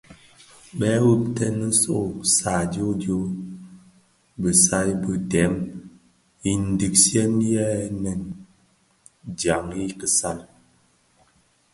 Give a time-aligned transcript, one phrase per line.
[0.77, 3.25] Bëdhub këň nso lè sadioodioo
[4.41, 5.53] bisai bị dèm
[6.49, 8.21] i ndigsièn yè nèm nèm
[9.39, 10.41] dyan i kisaï.